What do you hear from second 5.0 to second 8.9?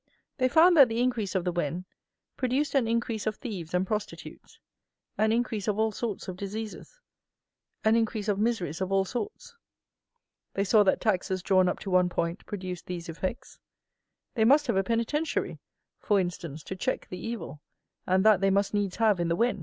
an increase of all sorts of diseases, an increase of miseries